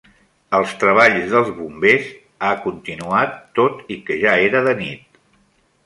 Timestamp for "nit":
4.85-5.23